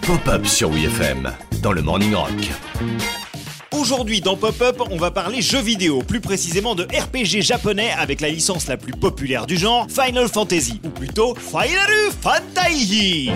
Pop-up 0.00 0.46
sur 0.46 0.70
WFM 0.70 1.30
dans 1.60 1.72
le 1.72 1.82
Morning 1.82 2.14
Rock. 2.14 2.30
Aujourd'hui 3.70 4.22
dans 4.22 4.34
Pop-Up, 4.34 4.80
on 4.90 4.96
va 4.96 5.10
parler 5.10 5.42
jeux 5.42 5.60
vidéo, 5.60 5.98
plus 6.00 6.20
précisément 6.20 6.74
de 6.74 6.84
RPG 6.84 7.42
japonais 7.42 7.90
avec 7.90 8.22
la 8.22 8.30
licence 8.30 8.66
la 8.66 8.78
plus 8.78 8.92
populaire 8.92 9.44
du 9.44 9.58
genre, 9.58 9.86
Final 9.90 10.26
Fantasy, 10.28 10.80
ou 10.84 10.88
plutôt 10.88 11.34
Final 11.34 12.10
Fantasy. 12.22 13.30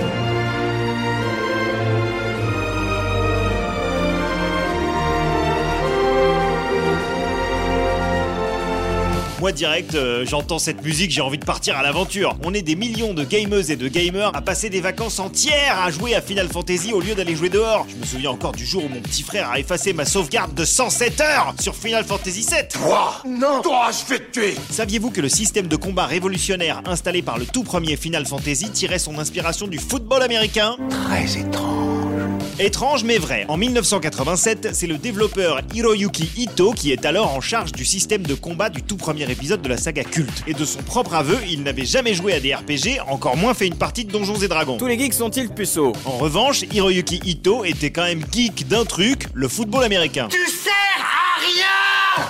Moi 9.43 9.51
direct, 9.51 9.97
euh, 9.97 10.25
j'entends 10.25 10.61
cette 10.61 10.85
musique, 10.85 11.11
j'ai 11.11 11.21
envie 11.21 11.37
de 11.37 11.45
partir 11.45 11.77
à 11.77 11.83
l'aventure. 11.83 12.37
On 12.45 12.55
est 12.55 12.63
des 12.63 12.77
millions 12.77 13.13
de 13.13 13.25
gameuses 13.25 13.73
et 13.73 13.77
de 13.77 13.89
gamers 13.89 14.31
à 14.37 14.41
passer 14.41 14.71
des 14.71 14.81
vacances 14.81 15.19
entières 15.19 15.81
à 15.83 15.91
jouer 15.91 16.15
à 16.15 16.21
Final 16.21 16.49
Fantasy 16.49 16.93
au 16.93 17.01
lieu 17.01 17.17
d'aller 17.17 17.35
jouer 17.35 17.49
dehors. 17.49 17.85
Je 17.91 17.97
me 17.97 18.07
souviens 18.07 18.31
encore 18.31 18.53
du 18.53 18.65
jour 18.65 18.85
où 18.85 18.89
mon 18.89 19.01
petit 19.01 19.25
frère 19.25 19.51
a 19.51 19.59
effacé 19.59 19.95
ma 19.95 20.05
sauvegarde 20.05 20.55
de 20.55 20.65
107 20.65 21.21
heures 21.23 21.55
sur 21.61 21.75
Final 21.75 22.05
Fantasy 22.05 22.47
VII. 22.49 22.69
Toi 22.73 23.15
Non 23.27 23.63
Toi, 23.63 23.91
je 23.91 24.13
vais 24.13 24.21
te 24.21 24.31
tuer 24.31 24.55
Saviez-vous 24.71 25.11
que 25.11 25.21
le 25.21 25.29
système 25.29 25.67
de 25.67 25.75
combat 25.75 26.07
révolutionnaire 26.07 26.81
installé 26.87 27.21
par 27.21 27.37
le 27.37 27.45
tout 27.45 27.65
premier 27.65 27.97
Final 27.97 28.25
Fantasy 28.27 28.71
tirait 28.71 29.01
son 29.01 29.19
inspiration 29.19 29.67
du 29.67 29.79
football 29.79 30.23
américain? 30.23 30.77
Très 30.89 31.41
étrange. 31.41 32.12
Étrange 32.59 33.05
mais 33.05 33.19
vrai. 33.19 33.47
En 33.49 33.57
1987, 33.57 34.69
c'est 34.73 34.87
le 34.87 34.99
développeur 34.99 35.61
Hiroyuki 35.75 36.31
Ito 36.37 36.73
qui 36.73 36.93
est 36.93 37.05
alors 37.07 37.35
en 37.35 37.41
charge 37.41 37.73
du 37.73 37.85
système 37.85 38.23
de 38.23 38.35
combat 38.35 38.69
du 38.69 38.83
tout 38.83 38.97
premier 38.97 39.31
épisode 39.31 39.63
de 39.63 39.69
la 39.69 39.77
saga 39.77 40.05
culte. 40.05 40.45
Et 40.47 40.53
de 40.53 40.65
son 40.65 40.83
propre 40.83 41.15
aveu, 41.15 41.39
il 41.51 41.63
n'avait 41.63 41.87
jamais 41.87 42.15
joué 42.15 42.35
à 42.35 42.41
des 42.41 42.55
RPG, 42.55 43.01
encore 43.09 43.37
moins 43.37 43.55
fait 43.55 43.67
une 43.67 43.77
partie 43.77 44.05
de 44.05 44.13
Donjons 44.13 44.37
et 44.37 44.49
Dragons. 44.49 44.77
Tous 44.77 44.87
les 44.87 44.99
geeks 44.99 45.15
sont-ils 45.15 45.49
puceaux? 45.49 45.93
En 46.05 46.19
revanche, 46.19 46.63
Hiroyuki 46.73 47.21
Ito 47.25 47.65
était 47.65 47.91
quand 47.91 48.05
même 48.05 48.23
geek 48.31 48.69
d'un 48.69 48.85
truc, 48.85 49.29
le 49.33 49.49
football 49.49 49.85
américain. 49.85 50.29
Tu 50.31 50.42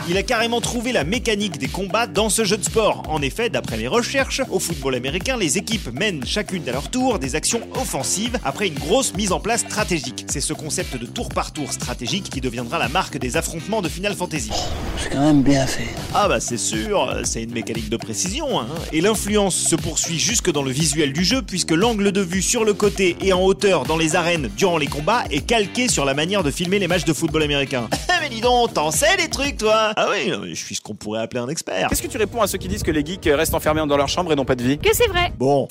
Il 0.08 0.16
a 0.16 0.22
carrément 0.22 0.60
trouvé 0.60 0.92
la 0.92 1.04
mécanique 1.04 1.58
des 1.58 1.68
combats 1.68 2.06
dans 2.06 2.28
ce 2.28 2.44
jeu 2.44 2.56
de 2.56 2.64
sport. 2.64 3.02
En 3.08 3.22
effet, 3.22 3.50
d'après 3.50 3.76
mes 3.76 3.88
recherches, 3.88 4.42
au 4.50 4.58
football 4.58 4.94
américain, 4.94 5.36
les 5.36 5.58
équipes 5.58 5.92
mènent 5.92 6.24
chacune 6.24 6.68
à 6.68 6.72
leur 6.72 6.90
tour 6.90 7.18
des 7.18 7.34
actions 7.34 7.60
offensives 7.74 8.38
après 8.44 8.68
une 8.68 8.78
grosse 8.78 9.14
mise 9.14 9.32
en 9.32 9.40
place 9.40 9.60
stratégique. 9.60 10.24
C'est 10.28 10.40
ce 10.40 10.52
concept 10.52 10.96
de 10.96 11.06
tour 11.06 11.28
par 11.28 11.52
tour 11.52 11.72
stratégique 11.72 12.30
qui 12.30 12.40
deviendra 12.40 12.78
la 12.78 12.88
marque 12.88 13.18
des 13.18 13.36
affrontements 13.36 13.82
de 13.82 13.88
Final 13.88 14.14
Fantasy. 14.14 14.50
C'est 14.98 15.10
quand 15.10 15.20
même 15.20 15.42
bien 15.42 15.66
fait. 15.66 15.88
Ah 16.14 16.28
bah 16.28 16.40
c'est 16.40 16.58
sûr, 16.58 17.20
c'est 17.24 17.42
une 17.42 17.52
mécanique 17.52 17.88
de 17.88 17.96
précision. 17.96 18.60
Hein. 18.60 18.66
Et 18.92 19.00
l'influence 19.00 19.56
se 19.56 19.76
poursuit 19.76 20.18
jusque 20.18 20.50
dans 20.50 20.62
le 20.62 20.70
visuel 20.70 21.12
du 21.12 21.24
jeu 21.24 21.42
puisque 21.42 21.72
l'angle 21.72 22.12
de 22.12 22.20
vue 22.20 22.42
sur 22.42 22.64
le 22.64 22.74
côté 22.74 23.16
et 23.20 23.32
en 23.32 23.42
hauteur 23.42 23.84
dans 23.84 23.96
les 23.96 24.16
arènes 24.16 24.48
durant 24.56 24.78
les 24.78 24.86
combats 24.86 25.24
est 25.30 25.46
calqué 25.46 25.88
sur 25.88 26.04
la 26.04 26.14
manière 26.14 26.42
de 26.42 26.50
filmer 26.50 26.78
les 26.78 26.88
matchs 26.88 27.04
de 27.04 27.12
football 27.12 27.42
américain. 27.42 27.88
dis 28.32 28.40
donc, 28.40 28.74
t'en 28.74 28.90
sais 28.90 29.16
des 29.16 29.28
trucs 29.28 29.58
toi 29.58 29.92
Ah 29.96 30.08
oui, 30.10 30.32
mais 30.42 30.54
je 30.54 30.64
suis 30.64 30.74
ce 30.74 30.80
qu'on 30.80 30.94
pourrait 30.94 31.20
appeler 31.20 31.40
un 31.40 31.48
expert. 31.48 31.88
Qu'est-ce 31.88 32.02
que 32.02 32.08
tu 32.08 32.18
réponds 32.18 32.42
à 32.42 32.46
ceux 32.46 32.58
qui 32.58 32.68
disent 32.68 32.82
que 32.82 32.90
les 32.90 33.04
geeks 33.04 33.28
restent 33.32 33.54
enfermés 33.54 33.84
dans 33.86 33.96
leur 33.96 34.08
chambre 34.08 34.32
et 34.32 34.36
n'ont 34.36 34.44
pas 34.44 34.54
de 34.54 34.62
vie? 34.62 34.78
Que 34.78 34.94
c'est 34.94 35.08
vrai. 35.08 35.32
Bon, 35.38 35.68